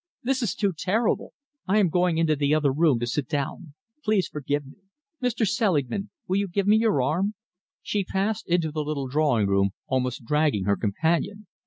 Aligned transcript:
This 0.23 0.41
is 0.41 0.55
too 0.55 0.73
terrible. 0.75 1.33
I 1.67 1.77
am 1.77 1.89
going 1.89 2.17
into 2.17 2.35
the 2.35 2.55
other 2.55 2.71
room 2.73 2.99
to 3.01 3.05
sit 3.05 3.27
down. 3.29 3.75
Please 4.03 4.27
forgive 4.27 4.65
me. 4.65 4.77
Mr. 5.21 5.47
Selingman, 5.47 6.09
will 6.27 6.37
you 6.37 6.47
give 6.47 6.65
me 6.65 6.77
your 6.77 7.03
arm?" 7.03 7.35
She 7.83 8.03
passed 8.03 8.47
into 8.49 8.71
the 8.71 8.83
little 8.83 9.07
drawing 9.07 9.45
room, 9.45 9.73
almost 9.85 10.25
dragging 10.25 10.63
her 10.63 10.75
companion. 10.75 11.45